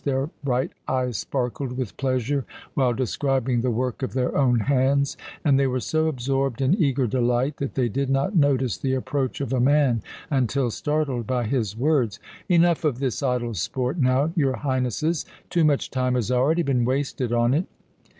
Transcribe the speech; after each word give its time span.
Their 0.03 0.31
bright 0.43 0.71
eyes 0.87 1.19
sparkled 1.19 1.77
with 1.77 1.95
pleasure 1.95 2.43
while 2.73 2.91
describing 2.95 3.61
the 3.61 3.69
work 3.69 4.01
of 4.01 4.13
their 4.13 4.35
own 4.35 4.61
hands, 4.61 5.15
and 5.45 5.59
they 5.59 5.67
were 5.67 5.79
so 5.79 6.07
absorbed 6.07 6.59
in 6.59 6.73
eager 6.81 7.05
delight 7.05 7.57
that 7.57 7.75
they 7.75 7.87
did 7.87 8.09
not 8.09 8.35
notice 8.35 8.79
the 8.79 8.95
approach 8.95 9.41
of 9.41 9.53
a 9.53 9.59
man 9.59 10.01
until 10.31 10.71
startled 10.71 11.27
by 11.27 11.43
his 11.43 11.77
words: 11.77 12.19
"Enough 12.49 12.83
of 12.83 12.97
this 12.97 13.21
idle 13.21 13.53
sport 13.53 13.99
now, 13.99 14.31
your 14.35 14.55
Highnesses. 14.55 15.23
Too 15.51 15.63
much 15.63 15.91
time 15.91 16.15
has 16.15 16.31
already 16.31 16.63
been 16.63 16.83
wasted 16.83 17.31
on 17.31 17.53
it." 17.53 17.67